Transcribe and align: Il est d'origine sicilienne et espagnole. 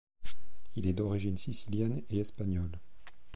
Il 0.77 0.87
est 0.87 0.93
d'origine 0.93 1.37
sicilienne 1.37 2.01
et 2.09 2.17
espagnole. 2.19 2.79